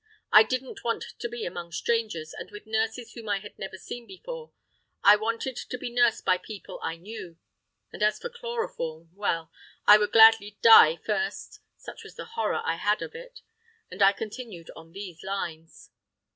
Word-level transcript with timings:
I 0.31 0.41
didn't 0.41 0.83
want 0.83 1.03
to 1.19 1.29
be 1.29 1.45
among 1.45 1.71
strangers 1.73 2.33
and 2.33 2.49
with 2.49 2.65
nurses 2.65 3.13
whom 3.13 3.29
I 3.29 3.37
had 3.37 3.59
never 3.59 3.77
seen 3.77 4.07
before; 4.07 4.51
I 5.03 5.15
wanted 5.15 5.55
to 5.57 5.77
be 5.77 5.91
nursed 5.91 6.25
by 6.25 6.39
people 6.39 6.79
I 6.81 6.95
knew. 6.95 7.37
And 7.93 8.01
as 8.01 8.17
for 8.17 8.27
chloroform, 8.29 9.11
well, 9.13 9.51
I 9.85 9.99
would 9.99 10.11
gladly 10.11 10.57
die 10.63 10.95
first! 10.95 11.59
such 11.77 12.03
was 12.03 12.15
the 12.15 12.25
horror 12.33 12.63
I 12.65 12.77
had 12.77 13.03
of 13.03 13.13
it. 13.13 13.41
And 13.91 14.01
I 14.01 14.11
continued 14.11 14.71
on 14.75 14.91
these 14.91 15.21
lines. 15.23 15.91